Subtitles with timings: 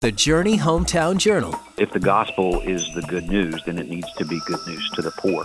[0.00, 1.58] The Journey Hometown Journal.
[1.76, 5.02] If the gospel is the good news, then it needs to be good news to
[5.02, 5.44] the poor.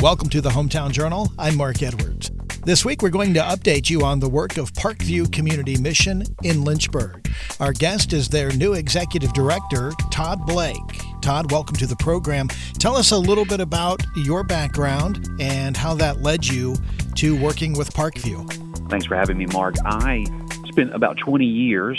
[0.00, 1.30] Welcome to the Hometown Journal.
[1.38, 2.32] I'm Mark Edwards.
[2.64, 6.64] This week, we're going to update you on the work of Parkview Community Mission in
[6.64, 7.32] Lynchburg.
[7.60, 10.80] Our guest is their new executive director, Todd Blake.
[11.22, 12.48] Todd, welcome to the program.
[12.80, 16.74] Tell us a little bit about your background and how that led you
[17.14, 18.90] to working with Parkview.
[18.90, 19.76] Thanks for having me, Mark.
[19.84, 20.24] I
[20.66, 21.96] spent about 20 years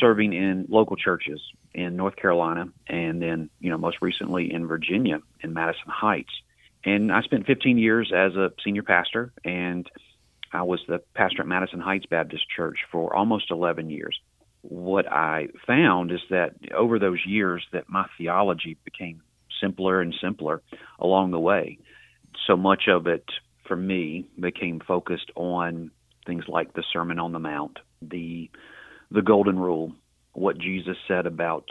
[0.00, 1.40] serving in local churches
[1.74, 6.32] in North Carolina and then, you know, most recently in Virginia in Madison Heights.
[6.84, 9.88] And I spent 15 years as a senior pastor and
[10.52, 14.18] I was the pastor at Madison Heights Baptist Church for almost 11 years.
[14.62, 19.22] What I found is that over those years that my theology became
[19.60, 20.62] simpler and simpler
[20.98, 21.78] along the way.
[22.46, 23.24] So much of it
[23.66, 25.90] for me became focused on
[26.26, 28.50] things like the Sermon on the Mount, the
[29.10, 29.92] the golden rule,
[30.32, 31.64] what Jesus said about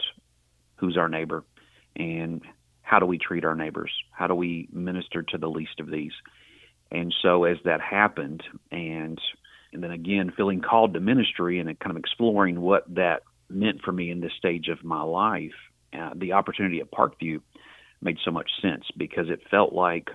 [0.76, 1.44] who's our neighbor
[1.94, 2.42] and
[2.82, 3.90] how do we treat our neighbors?
[4.12, 6.12] How do we minister to the least of these?
[6.90, 9.20] And so as that happened and
[9.72, 13.92] and then again feeling called to ministry and kind of exploring what that meant for
[13.92, 15.52] me in this stage of my life,
[15.92, 17.40] uh, the opportunity at Parkview
[18.00, 20.08] made so much sense because it felt like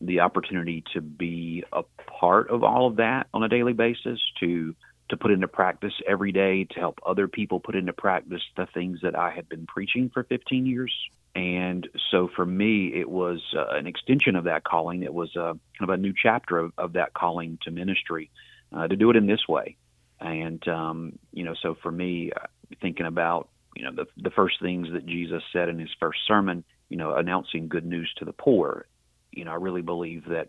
[0.00, 1.82] the opportunity to be a
[2.18, 4.74] part of all of that on a daily basis, to
[5.08, 9.00] to put into practice every day, to help other people put into practice the things
[9.02, 10.92] that I had been preaching for 15 years.
[11.34, 15.02] And so for me, it was uh, an extension of that calling.
[15.02, 18.30] It was uh, kind of a new chapter of, of that calling to ministry
[18.74, 19.76] uh, to do it in this way.
[20.18, 22.46] And, um, you know, so for me, uh,
[22.80, 26.64] thinking about, you know, the, the first things that Jesus said in his first sermon,
[26.88, 28.86] you know, announcing good news to the poor,
[29.30, 30.48] you know, I really believe that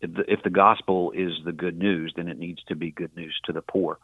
[0.00, 3.14] if the, if the gospel is the good news, then it needs to be good
[3.16, 3.98] news to the poor.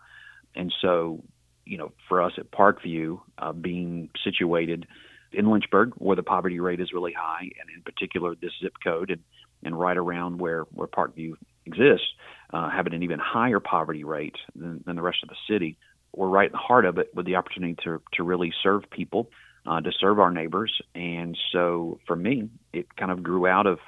[0.54, 1.22] And so,
[1.64, 4.86] you know, for us at Parkview, uh, being situated
[5.32, 9.10] in Lynchburg, where the poverty rate is really high, and in particular this zip code,
[9.10, 9.20] and,
[9.64, 11.34] and right around where where Parkview
[11.66, 12.06] exists,
[12.52, 15.76] uh, having an even higher poverty rate than, than the rest of the city,
[16.12, 19.30] we're right in the heart of it with the opportunity to to really serve people,
[19.66, 20.72] uh, to serve our neighbors.
[20.94, 23.78] And so, for me, it kind of grew out of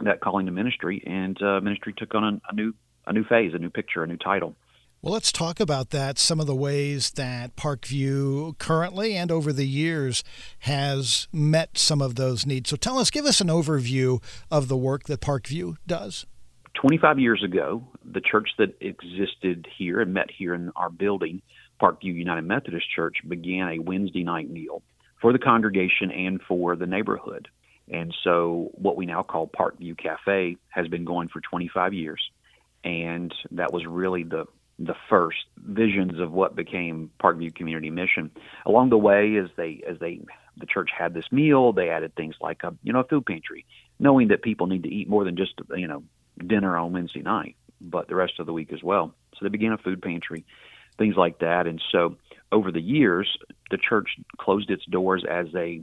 [0.00, 2.74] that calling to ministry, and uh, ministry took on a, a new
[3.06, 4.56] a new phase, a new picture, a new title.
[5.02, 6.18] Well, let's talk about that.
[6.18, 10.24] Some of the ways that Parkview currently and over the years
[10.60, 12.70] has met some of those needs.
[12.70, 14.20] So tell us, give us an overview
[14.50, 16.26] of the work that Parkview does.
[16.74, 21.40] 25 years ago, the church that existed here and met here in our building,
[21.80, 24.82] Parkview United Methodist Church, began a Wednesday night meal
[25.20, 27.48] for the congregation and for the neighborhood.
[27.90, 32.20] And so, what we now call Parkview Cafe has been going for 25 years,
[32.82, 34.46] and that was really the
[34.78, 38.30] the first visions of what became Parkview Community Mission.
[38.66, 40.20] Along the way, as they as they
[40.56, 43.64] the church had this meal, they added things like a you know a food pantry,
[43.98, 46.02] knowing that people need to eat more than just you know
[46.44, 49.14] dinner on Wednesday night, but the rest of the week as well.
[49.34, 50.44] So they began a food pantry,
[50.98, 51.66] things like that.
[51.66, 52.16] And so
[52.52, 53.36] over the years,
[53.70, 54.08] the church
[54.38, 55.82] closed its doors as a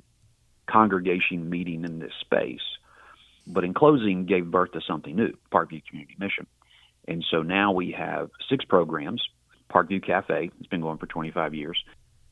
[0.69, 2.61] congregation meeting in this space.
[3.45, 6.47] But in closing, gave birth to something new, Parkview Community Mission.
[7.07, 9.21] And so now we have six programs
[9.73, 11.83] Parkview Cafe, it's been going for 25 years,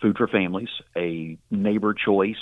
[0.01, 2.35] Food for Families, a neighbor choice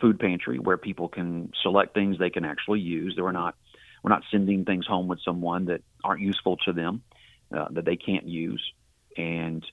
[0.00, 3.16] food pantry where people can select things they can actually use.
[3.18, 3.56] We're not
[4.02, 7.02] we're not sending things home with someone that aren't useful to them,
[7.54, 8.62] uh, that they can't use.
[9.16, 9.64] And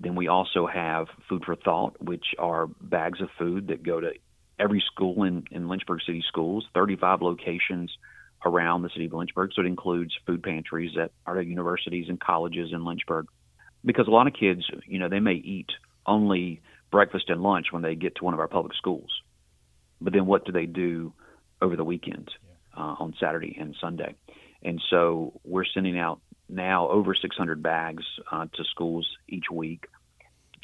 [0.00, 4.12] then we also have Food for Thought, which are bags of food that go to
[4.60, 7.90] every school in, in Lynchburg City Schools, 35 locations
[8.44, 9.50] around the city of Lynchburg.
[9.54, 13.26] So it includes food pantries at our universities and colleges in Lynchburg.
[13.84, 15.70] Because a lot of kids, you know, they may eat
[16.06, 16.60] only
[16.90, 19.10] breakfast and lunch when they get to one of our public schools.
[20.00, 21.12] But then what do they do
[21.62, 22.30] over the weekend
[22.76, 24.14] uh, on Saturday and Sunday?
[24.62, 29.86] And so we're sending out now over 600 bags uh, to schools each week.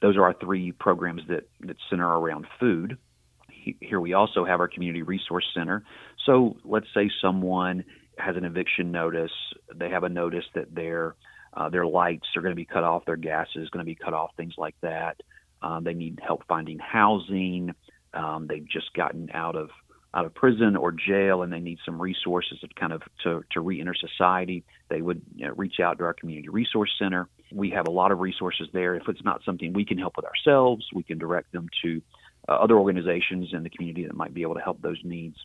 [0.02, 2.98] Those are our three programs that, that center around food
[3.80, 5.82] here we also have our community resource center.
[6.24, 7.84] So let's say someone
[8.18, 9.32] has an eviction notice,
[9.74, 11.14] they have a notice that their
[11.54, 13.94] uh, their lights are going to be cut off, their gas is going to be
[13.94, 15.22] cut off, things like that.
[15.62, 17.74] Um, they need help finding housing.
[18.12, 19.70] Um, they've just gotten out of
[20.14, 23.60] out of prison or jail, and they need some resources to kind of to, to
[23.60, 24.64] reenter society.
[24.88, 27.28] They would you know, reach out to our community resource center.
[27.52, 28.94] We have a lot of resources there.
[28.94, 32.00] If it's not something we can help with ourselves, we can direct them to
[32.48, 35.36] uh, other organizations in the community that might be able to help those needs.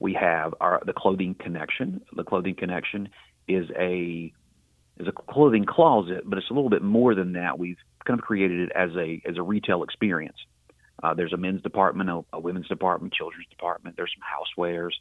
[0.00, 2.02] We have our the Clothing Connection.
[2.14, 3.08] The Clothing Connection
[3.48, 4.32] is a
[4.98, 7.58] is a clothing closet, but it's a little bit more than that.
[7.58, 10.36] We've kind of created it as a as a retail experience.
[11.02, 13.96] Uh, there's a men's department, a, a women's department, children's department.
[13.96, 14.92] There's some housewares.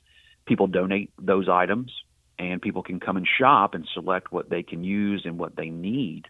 [0.45, 1.91] People donate those items,
[2.37, 5.69] and people can come and shop and select what they can use and what they
[5.69, 6.25] need.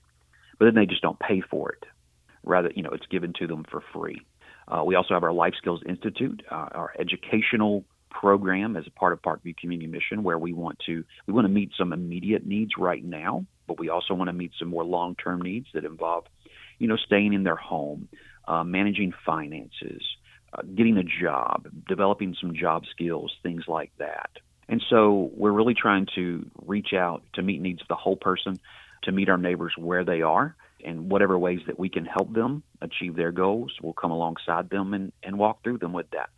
[0.60, 1.84] But then they just don't pay for it.
[2.44, 4.22] Rather, you know, it's given to them for free.
[4.68, 9.14] Uh, we also have our Life Skills Institute, uh, our educational program as a part
[9.14, 12.72] of Parkview Community Mission, where we want to we want to meet some immediate needs
[12.78, 16.26] right now, but we also want to meet some more long-term needs that involve,
[16.80, 18.08] you know, staying in their home,
[18.48, 20.02] uh, managing finances,
[20.54, 24.30] uh, getting a job, developing some job skills, things like that.
[24.68, 28.60] And so we're really trying to reach out to meet needs of the whole person,
[29.04, 32.64] to meet our neighbors where they are, and whatever ways that we can help them
[32.82, 36.30] achieve their goals, we'll come alongside them and, and walk through them with that.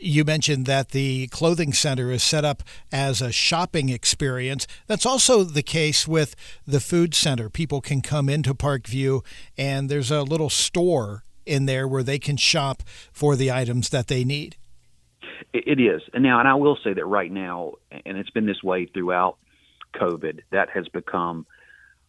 [0.00, 4.66] You mentioned that the clothing center is set up as a shopping experience.
[4.86, 6.34] That's also the case with
[6.66, 7.48] the food center.
[7.48, 9.24] People can come into Parkview
[9.56, 12.82] and there's a little store in there where they can shop
[13.12, 14.56] for the items that they need.
[15.52, 16.02] It is.
[16.12, 17.74] And now, and I will say that right now,
[18.04, 19.36] and it's been this way throughout
[19.94, 21.46] COVID, that has become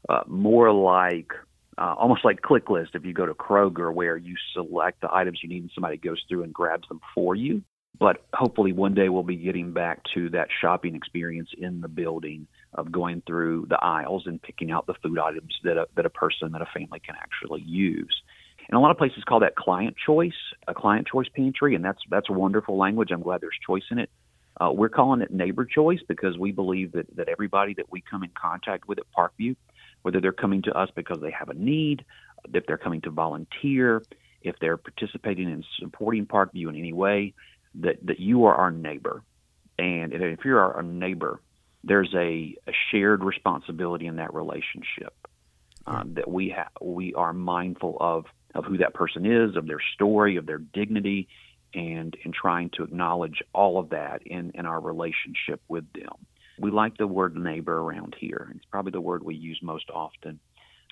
[0.09, 1.31] uh, more like
[1.77, 5.39] uh, almost like click list if you go to Kroger, where you select the items
[5.43, 7.61] you need and somebody goes through and grabs them for you.
[7.97, 12.47] But hopefully, one day we'll be getting back to that shopping experience in the building
[12.73, 16.09] of going through the aisles and picking out the food items that a, that a
[16.09, 18.21] person, that a family can actually use.
[18.67, 20.33] And a lot of places call that client choice,
[20.67, 23.11] a client choice pantry, and that's that's a wonderful language.
[23.11, 24.09] I'm glad there's choice in it.
[24.59, 28.23] Uh, we're calling it neighbor choice because we believe that that everybody that we come
[28.23, 29.55] in contact with at Parkview,
[30.05, 32.05] whether they're coming to us because they have a need,
[32.53, 34.03] if they're coming to volunteer,
[34.43, 37.33] if they're participating in supporting Parkview in any way,
[37.73, 39.23] that that you are our neighbor,
[39.79, 41.41] and if you're our neighbor,
[41.83, 45.15] there's a, a shared responsibility in that relationship
[45.87, 46.69] um, that we have.
[46.79, 51.29] We are mindful of of who that person is, of their story, of their dignity,
[51.73, 56.13] and in trying to acknowledge all of that in in our relationship with them.
[56.57, 58.51] We like the word neighbor around here.
[58.55, 60.39] It's probably the word we use most often.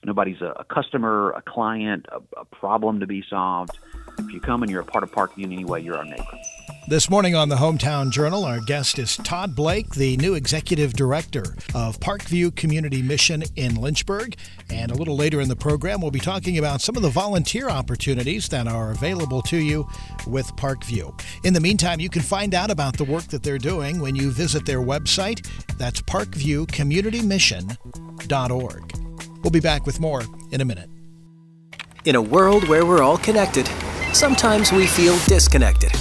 [0.05, 3.77] Nobody's a, a customer, a client, a, a problem to be solved.
[4.19, 6.39] If you come and you're a part of Parkview anyway, you're our neighbor.
[6.85, 11.55] This morning on the Hometown Journal, our guest is Todd Blake, the new executive director
[11.73, 14.35] of Parkview Community Mission in Lynchburg.
[14.69, 17.69] And a little later in the program, we'll be talking about some of the volunteer
[17.69, 19.87] opportunities that are available to you
[20.27, 21.17] with Parkview.
[21.45, 24.29] In the meantime, you can find out about the work that they're doing when you
[24.29, 25.47] visit their website.
[25.77, 28.97] That's parkviewcommunitymission.org.
[29.41, 30.89] We'll be back with more in a minute.
[32.03, 33.69] In a world where we're all connected,
[34.11, 35.93] sometimes we feel disconnected.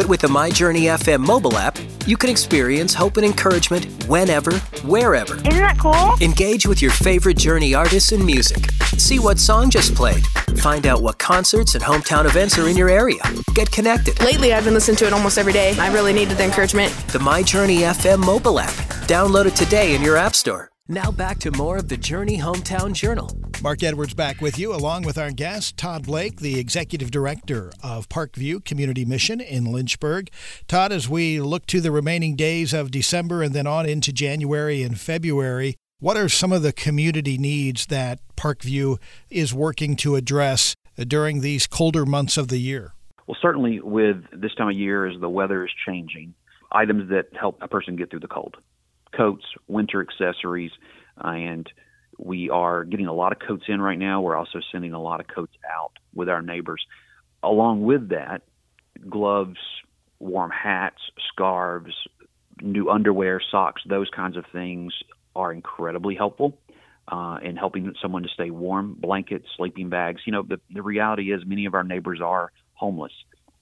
[0.00, 1.76] But with the MyJourney FM mobile app,
[2.06, 4.50] you can experience hope and encouragement whenever,
[4.82, 5.34] wherever.
[5.34, 6.14] Isn't that cool?
[6.26, 8.70] Engage with your favorite Journey artists and music.
[8.96, 10.24] See what song just played.
[10.62, 13.20] Find out what concerts and hometown events are in your area.
[13.52, 14.18] Get connected.
[14.22, 15.76] Lately, I've been listening to it almost every day.
[15.76, 16.90] I really needed the encouragement.
[17.08, 18.72] The MyJourney FM mobile app.
[19.06, 20.69] Download it today in your App Store.
[20.90, 23.30] Now back to more of the Journey Hometown Journal.
[23.62, 28.08] Mark Edwards back with you, along with our guest, Todd Blake, the Executive Director of
[28.08, 30.30] Parkview Community Mission in Lynchburg.
[30.66, 34.82] Todd, as we look to the remaining days of December and then on into January
[34.82, 38.98] and February, what are some of the community needs that Parkview
[39.30, 40.74] is working to address
[41.06, 42.94] during these colder months of the year?
[43.28, 46.34] Well, certainly with this time of year, as the weather is changing,
[46.72, 48.56] items that help a person get through the cold
[49.20, 50.70] coats, winter accessories,
[51.18, 51.70] and
[52.16, 54.22] we are getting a lot of coats in right now.
[54.22, 56.82] We're also sending a lot of coats out with our neighbors.
[57.42, 58.42] Along with that,
[59.10, 59.58] gloves,
[60.20, 61.94] warm hats, scarves,
[62.62, 64.94] new underwear, socks, those kinds of things
[65.36, 66.56] are incredibly helpful
[67.08, 68.96] uh, in helping someone to stay warm.
[68.98, 70.22] Blankets, sleeping bags.
[70.24, 73.12] You know, the, the reality is many of our neighbors are homeless,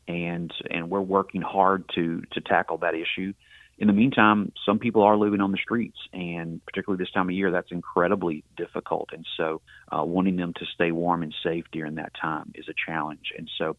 [0.06, 3.32] and and we're working hard to to tackle that issue
[3.78, 7.34] in the meantime, some people are living on the streets, and particularly this time of
[7.34, 9.10] year, that's incredibly difficult.
[9.12, 9.60] And so,
[9.92, 13.32] uh, wanting them to stay warm and safe during that time is a challenge.
[13.36, 13.76] And so,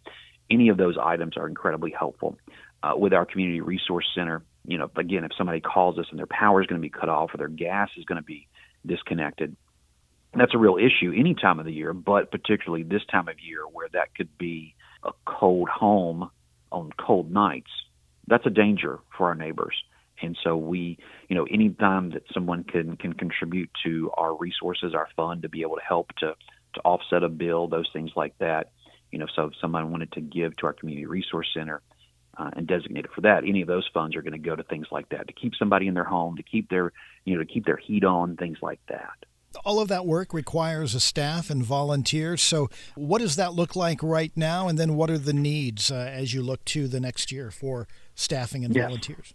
[0.49, 2.37] any of those items are incredibly helpful.
[2.81, 6.27] Uh, with our community resource center, you know, again, if somebody calls us and their
[6.27, 8.47] power is going to be cut off or their gas is going to be
[8.85, 9.55] disconnected,
[10.33, 13.63] that's a real issue any time of the year, but particularly this time of year
[13.63, 16.29] where that could be a cold home
[16.71, 17.71] on cold nights.
[18.29, 19.75] That's a danger for our neighbors.
[20.21, 20.97] And so we,
[21.29, 25.61] you know, anytime that someone can can contribute to our resources, our fund to be
[25.61, 26.35] able to help to
[26.75, 28.71] to offset a bill, those things like that.
[29.11, 31.81] You know, so if someone wanted to give to our community resource center
[32.37, 34.63] uh, and designate it for that, any of those funds are going to go to
[34.63, 36.91] things like that to keep somebody in their home, to keep their,
[37.25, 39.25] you know, to keep their heat on, things like that.
[39.65, 42.41] All of that work requires a staff and volunteers.
[42.41, 44.67] So, what does that look like right now?
[44.67, 47.87] And then, what are the needs uh, as you look to the next year for
[48.15, 48.85] staffing and yes.
[48.85, 49.33] volunteers?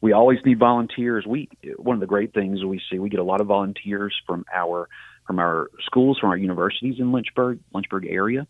[0.00, 1.26] We always need volunteers.
[1.26, 4.44] We one of the great things we see we get a lot of volunteers from
[4.54, 4.88] our
[5.26, 8.46] from our schools, from our universities in Lynchburg, Lynchburg area,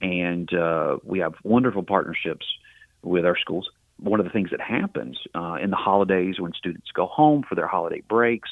[0.00, 2.46] and uh, we have wonderful partnerships
[3.02, 3.68] with our schools.
[3.98, 7.54] One of the things that happens uh, in the holidays when students go home for
[7.54, 8.48] their holiday breaks,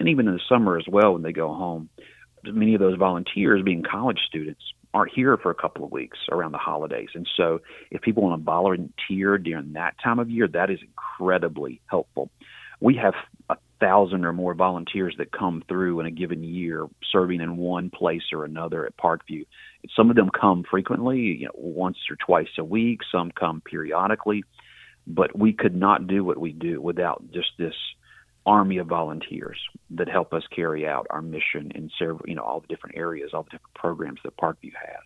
[0.00, 1.90] and even in the summer as well when they go home,
[2.42, 6.52] many of those volunteers, being college students, aren't here for a couple of weeks around
[6.52, 7.10] the holidays.
[7.14, 11.80] And so, if people want to volunteer during that time of year, that is incredibly
[11.86, 12.30] helpful.
[12.80, 13.14] We have
[13.50, 17.90] a thousand or more volunteers that come through in a given year serving in one
[17.90, 19.46] place or another at Parkview.
[19.94, 24.44] Some of them come frequently, you know, once or twice a week, some come periodically,
[25.06, 27.74] but we could not do what we do without just this
[28.46, 29.58] army of volunteers
[29.90, 33.30] that help us carry out our mission in several, you know, all the different areas,
[33.34, 35.04] all the different programs that Parkview has.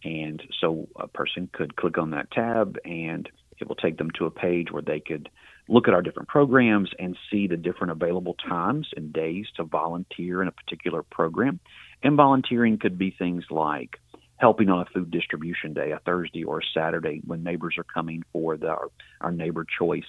[0.04, 3.28] And so a person could click on that tab and
[3.60, 5.28] it will take them to a page where they could
[5.68, 10.40] look at our different programs and see the different available times and days to volunteer
[10.40, 11.60] in a particular program.
[12.02, 13.98] And volunteering could be things like
[14.36, 18.22] helping on a food distribution day, a Thursday or a Saturday when neighbors are coming
[18.32, 18.88] for the, our,
[19.20, 20.06] our neighbor choice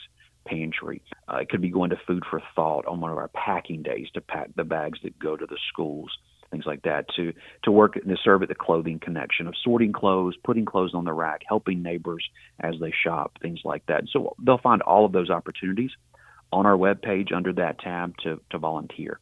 [0.50, 1.02] pantry.
[1.32, 4.08] Uh, it could be going to Food for Thought on one of our packing days
[4.14, 6.10] to pack the bags that go to the schools
[6.52, 10.36] things like that, to to work to serve at the clothing connection of sorting clothes,
[10.44, 12.28] putting clothes on the rack, helping neighbors
[12.60, 14.04] as they shop, things like that.
[14.12, 15.92] So they'll find all of those opportunities
[16.52, 19.20] on our webpage under that tab to, to volunteer.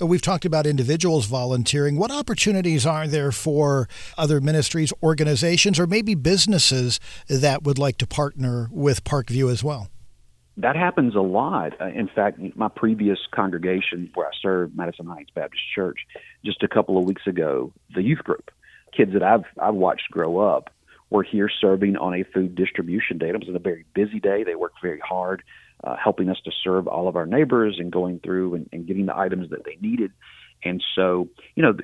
[0.00, 1.96] We've talked about individuals volunteering.
[1.96, 8.06] What opportunities are there for other ministries, organizations, or maybe businesses that would like to
[8.06, 9.88] partner with Parkview as well?
[10.58, 11.78] That happens a lot.
[11.80, 16.00] Uh, in fact, my previous congregation where I served, Madison Heights Baptist Church,
[16.44, 18.50] just a couple of weeks ago, the youth group,
[18.96, 20.70] kids that I've I've watched grow up,
[21.10, 23.28] were here serving on a food distribution day.
[23.28, 24.44] It was a very busy day.
[24.44, 25.42] They worked very hard,
[25.84, 29.06] uh, helping us to serve all of our neighbors and going through and, and getting
[29.06, 30.12] the items that they needed.
[30.64, 31.76] And so, you know,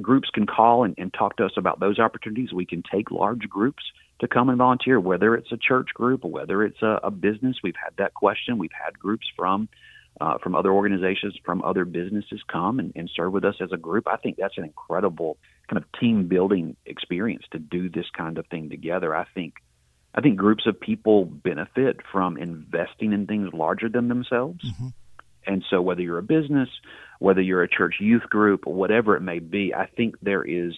[0.00, 2.52] groups can call and, and talk to us about those opportunities.
[2.52, 3.82] We can take large groups
[4.20, 7.56] to come and volunteer, whether it's a church group or whether it's a, a business.
[7.62, 8.58] We've had that question.
[8.58, 9.68] We've had groups from
[10.20, 13.76] uh, from other organizations, from other businesses come and, and serve with us as a
[13.76, 14.06] group.
[14.06, 18.46] I think that's an incredible kind of team building experience to do this kind of
[18.48, 19.16] thing together.
[19.16, 19.54] I think
[20.14, 24.64] I think groups of people benefit from investing in things larger than themselves.
[24.64, 24.88] Mm-hmm.
[25.46, 26.68] And so whether you're a business,
[27.18, 30.74] whether you're a church youth group, or whatever it may be, I think there is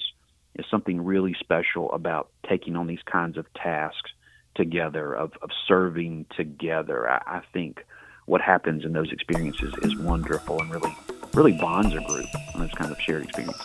[0.57, 4.11] is something really special about taking on these kinds of tasks
[4.55, 7.11] together, of, of serving together.
[7.11, 7.85] I, I think
[8.27, 10.95] what happens in those experiences is wonderful and really,
[11.35, 13.63] really bonds a group on those kinds of shared experiences.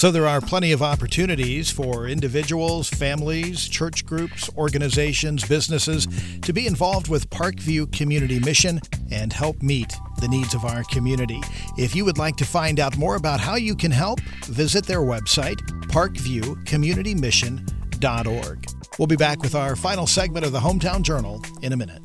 [0.00, 6.08] So there are plenty of opportunities for individuals, families, church groups, organizations, businesses
[6.40, 8.80] to be involved with Parkview Community Mission
[9.12, 9.92] and help meet
[10.22, 11.38] the needs of our community.
[11.76, 15.00] If you would like to find out more about how you can help, visit their
[15.00, 18.66] website, parkviewcommunitymission.org.
[18.98, 22.00] We'll be back with our final segment of the Hometown Journal in a minute.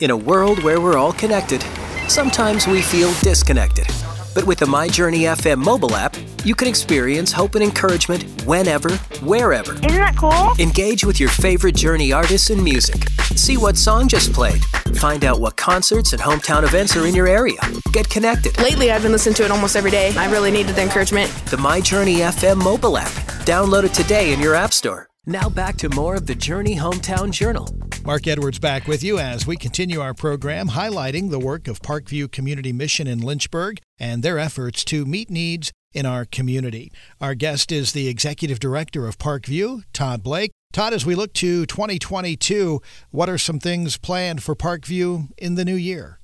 [0.00, 1.64] In a world where we're all connected,
[2.06, 3.86] sometimes we feel disconnected.
[4.34, 6.14] But with the MyJourney FM mobile app,
[6.46, 8.90] you can experience hope and encouragement whenever,
[9.24, 9.72] wherever.
[9.72, 10.52] Isn't that cool?
[10.64, 13.02] Engage with your favorite Journey artists and music.
[13.34, 14.64] See what song just played.
[14.96, 17.58] Find out what concerts and hometown events are in your area.
[17.90, 18.56] Get connected.
[18.60, 20.14] Lately, I've been listening to it almost every day.
[20.16, 21.30] I really needed the encouragement.
[21.46, 23.10] The My Journey FM mobile app.
[23.44, 25.08] Download it today in your App Store.
[25.26, 27.68] Now back to more of the Journey Hometown Journal.
[28.04, 32.30] Mark Edwards back with you as we continue our program highlighting the work of Parkview
[32.30, 36.92] Community Mission in Lynchburg and their efforts to meet needs in our community.
[37.22, 40.52] Our guest is the Executive Director of Parkview, Todd Blake.
[40.72, 45.64] Todd, as we look to 2022, what are some things planned for Parkview in the
[45.64, 46.20] new year?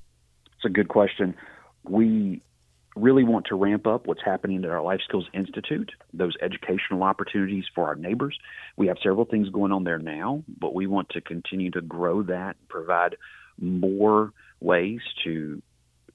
[0.55, 1.35] It's a good question.
[1.83, 2.43] We
[2.95, 7.65] really want to ramp up what's happening at our Life Skills Institute, those educational opportunities
[7.73, 8.37] for our neighbors.
[8.77, 12.21] We have several things going on there now, but we want to continue to grow
[12.21, 13.15] that, provide
[13.59, 15.63] more ways to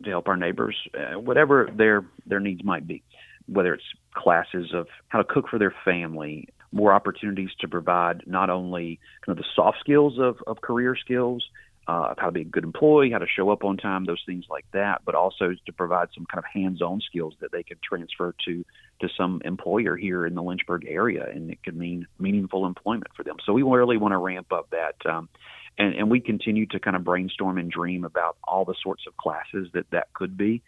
[0.05, 3.03] to help our neighbors, uh, whatever their their needs might be,
[3.49, 8.51] whether it's classes of how to cook for their family, more opportunities to provide not
[8.51, 11.43] only kind of the soft skills of, of career skills,
[11.89, 14.45] uh, how to be a good employee, how to show up on time, those things
[14.51, 18.35] like that, but also to provide some kind of hands-on skills that they could transfer
[18.45, 18.65] to
[19.01, 23.23] to some employer here in the Lynchburg area, and it could mean meaningful employment for
[23.23, 23.37] them.
[23.47, 25.31] So we really want to ramp up that, um,
[25.79, 29.17] and, and we continue to kind of brainstorm and dream about all the sorts of
[29.17, 30.61] classes that that could be,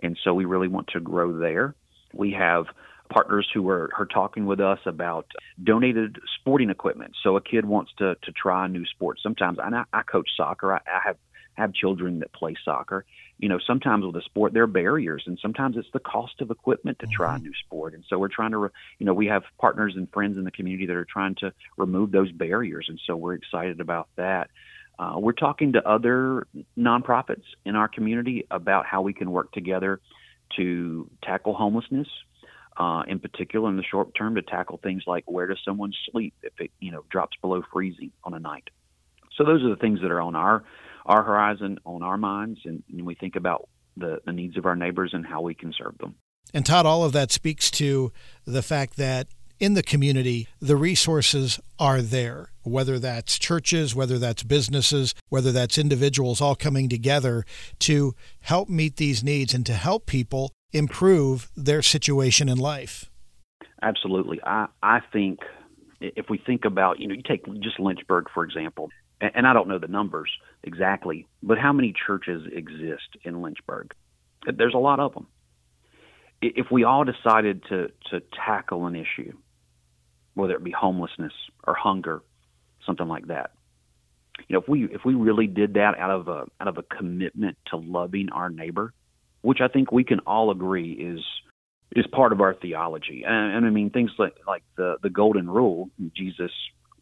[0.00, 1.74] and so we really want to grow there.
[2.12, 2.66] We have
[3.08, 5.26] partners who are, are talking with us about
[5.62, 7.12] donated sporting equipment.
[7.22, 9.18] So a kid wants to to try a new sport.
[9.22, 10.74] Sometimes I, I coach soccer.
[10.74, 11.16] I, I have
[11.54, 13.04] have children that play soccer.
[13.38, 16.50] You know, sometimes with a sport there are barriers, and sometimes it's the cost of
[16.50, 17.44] equipment to try mm-hmm.
[17.44, 17.94] a new sport.
[17.94, 20.86] And so we're trying to, you know, we have partners and friends in the community
[20.86, 24.50] that are trying to remove those barriers, and so we're excited about that.
[24.98, 30.00] Uh, we're talking to other nonprofits in our community about how we can work together
[30.56, 32.08] to tackle homelessness
[32.78, 36.34] uh, in particular in the short term to tackle things like where does someone sleep
[36.42, 38.68] if it you know drops below freezing on a night.
[39.36, 40.64] So those are the things that are on our
[41.06, 44.76] our horizon, on our minds, and, and we think about the, the needs of our
[44.76, 46.14] neighbors and how we can serve them.
[46.52, 48.12] And Todd, all of that speaks to
[48.44, 49.28] the fact that
[49.60, 55.78] in the community, the resources are there, whether that's churches, whether that's businesses, whether that's
[55.78, 57.44] individuals all coming together
[57.80, 63.10] to help meet these needs and to help people improve their situation in life.
[63.82, 64.40] Absolutely.
[64.44, 65.40] I, I think
[66.00, 69.68] if we think about, you know, you take just Lynchburg, for example, and, I don't
[69.68, 70.30] know the numbers
[70.62, 73.92] exactly, but how many churches exist in Lynchburg?
[74.46, 75.26] There's a lot of them.
[76.40, 79.32] If we all decided to, to tackle an issue,
[80.38, 81.32] whether it be homelessness
[81.66, 82.22] or hunger,
[82.86, 83.50] something like that,
[84.46, 86.82] you know, if we if we really did that out of a out of a
[86.82, 88.92] commitment to loving our neighbor,
[89.42, 91.20] which I think we can all agree is
[91.96, 93.24] is part of our theology.
[93.26, 95.90] And, and I mean things like like the the golden rule.
[96.16, 96.52] Jesus,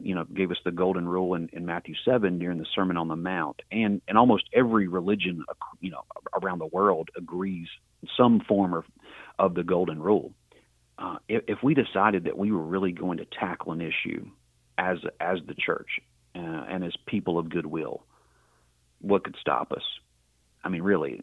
[0.01, 3.09] you know, gave us the golden rule in, in Matthew seven during the Sermon on
[3.09, 5.45] the Mount, and and almost every religion,
[5.81, 6.05] you know,
[6.43, 7.69] around the world agrees
[8.17, 8.85] some form of
[9.39, 10.33] of the golden rule.
[10.99, 14.27] Uh, if, if we decided that we were really going to tackle an issue
[14.79, 15.89] as as the church
[16.35, 18.05] uh, and as people of goodwill,
[19.01, 19.83] what could stop us?
[20.65, 21.23] I mean, really,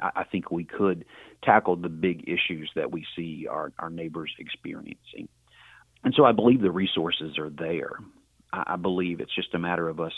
[0.00, 1.04] I think we could
[1.42, 5.28] tackle the big issues that we see our, our neighbors experiencing.
[6.04, 7.92] And so I believe the resources are there.
[8.52, 10.12] I, I believe it's just a matter of us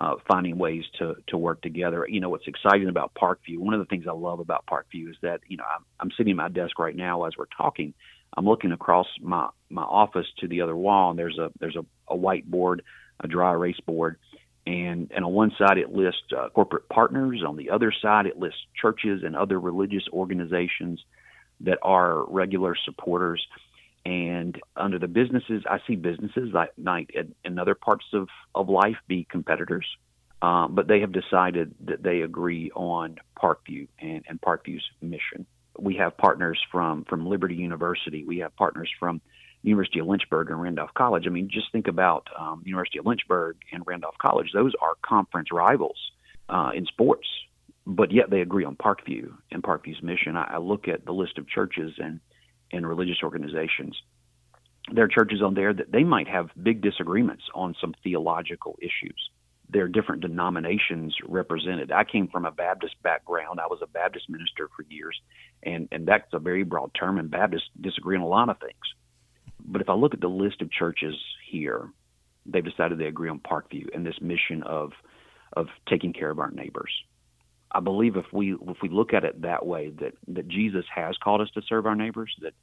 [0.00, 2.06] uh, finding ways to to work together.
[2.08, 5.16] You know, what's exciting about Parkview, one of the things I love about Parkview is
[5.22, 7.94] that, you know, I'm, I'm sitting at my desk right now as we're talking.
[8.34, 11.84] I'm looking across my, my office to the other wall, and there's a there's a,
[12.12, 12.80] a whiteboard,
[13.20, 14.16] a dry erase board,
[14.66, 18.38] and and on one side it lists uh, corporate partners on the other side it
[18.38, 21.00] lists churches and other religious organizations
[21.60, 23.46] that are regular supporters
[24.04, 27.10] and under the businesses i see businesses that might
[27.44, 29.86] in other parts of, of life be competitors
[30.42, 35.46] um, but they have decided that they agree on parkview and, and parkview's mission
[35.78, 39.20] we have partners from from liberty university we have partners from
[39.62, 41.24] University of Lynchburg and Randolph College.
[41.26, 45.48] I mean, just think about um, University of Lynchburg and Randolph College; those are conference
[45.52, 45.98] rivals
[46.48, 47.28] uh, in sports,
[47.86, 50.36] but yet they agree on Parkview and Parkview's mission.
[50.36, 52.20] I, I look at the list of churches and
[52.72, 53.96] and religious organizations.
[54.92, 59.30] There are churches on there that they might have big disagreements on some theological issues.
[59.68, 61.92] There are different denominations represented.
[61.92, 63.60] I came from a Baptist background.
[63.60, 65.18] I was a Baptist minister for years,
[65.62, 67.18] and and that's a very broad term.
[67.18, 68.74] And Baptists disagree on a lot of things
[69.64, 71.14] but if I look at the list of churches
[71.50, 71.88] here,
[72.46, 74.92] they've decided they agree on Parkview and this mission of
[75.54, 76.90] of taking care of our neighbors.
[77.72, 81.16] I believe if we if we look at it that way, that that Jesus has
[81.22, 82.54] called us to serve our neighbors, that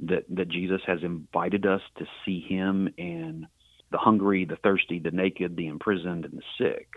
[0.00, 3.46] that that Jesus has invited us to see Him in
[3.90, 6.88] the hungry, the thirsty, the naked, the imprisoned, and the sick.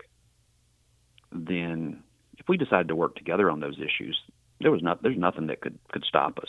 [1.30, 2.02] Then,
[2.38, 4.18] if we decided to work together on those issues,
[4.60, 6.48] there was not there's nothing that could could stop us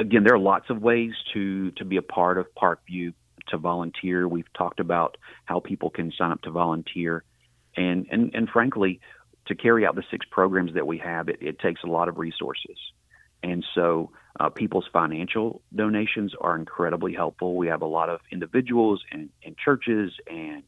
[0.00, 3.12] again, there are lots of ways to to be a part of Parkview
[3.48, 4.26] to volunteer.
[4.26, 7.24] We've talked about how people can sign up to volunteer,
[7.76, 9.00] and and and frankly,
[9.46, 12.18] to carry out the six programs that we have, it, it takes a lot of
[12.18, 12.78] resources,
[13.42, 17.56] and so uh, people's financial donations are incredibly helpful.
[17.56, 20.62] We have a lot of individuals and, and churches and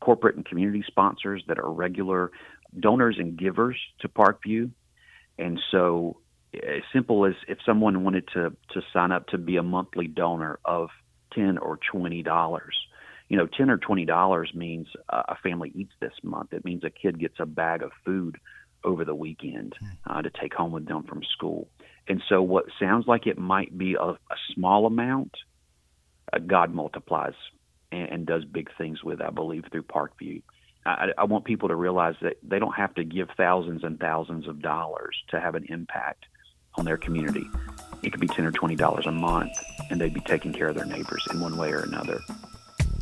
[0.00, 2.30] corporate and community sponsors that are regular
[2.78, 4.70] donors and givers to Parkview,
[5.38, 6.18] and so
[6.54, 10.58] as simple as if someone wanted to to sign up to be a monthly donor
[10.64, 10.90] of
[11.32, 12.76] ten or twenty dollars.
[13.28, 16.52] You know, ten or twenty dollars means a family eats this month.
[16.52, 18.38] It means a kid gets a bag of food
[18.84, 19.74] over the weekend
[20.06, 21.68] uh, to take home with them from school.
[22.08, 25.32] And so, what sounds like it might be a, a small amount,
[26.32, 27.34] uh, God multiplies
[27.92, 29.20] and, and, does big things with.
[29.20, 30.42] I believe through Parkview.
[30.86, 34.48] I, I want people to realize that they don't have to give thousands and thousands
[34.48, 36.24] of dollars to have an impact
[36.76, 37.44] on their community.
[38.02, 39.52] It could be ten or twenty dollars a month,
[39.90, 42.20] and they'd be taking care of their neighbors in one way or another.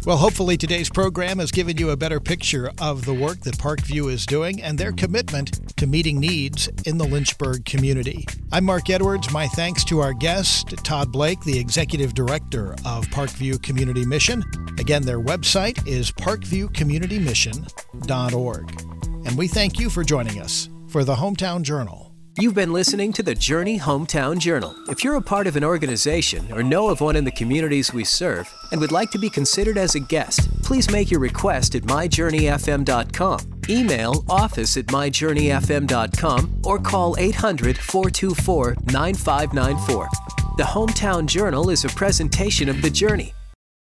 [0.06, 4.12] Well, hopefully today's program has given you a better picture of the work that Parkview
[4.12, 8.24] is doing and their commitment to meeting needs in the Lynchburg community.
[8.52, 9.32] I'm Mark Edwards.
[9.32, 14.44] My thanks to our guest, Todd Blake, the Executive Director of Parkview Community Mission.
[14.78, 18.80] Again, their website is parkviewcommunitymission.org.
[19.26, 22.05] And we thank you for joining us for the Hometown Journal.
[22.38, 24.76] You've been listening to the Journey Hometown Journal.
[24.90, 28.04] If you're a part of an organization or know of one in the communities we
[28.04, 31.84] serve and would like to be considered as a guest, please make your request at
[31.84, 33.40] myjourneyfm.com.
[33.70, 40.08] Email office at myjourneyfm.com or call 800 424 9594.
[40.58, 43.32] The Hometown Journal is a presentation of The Journey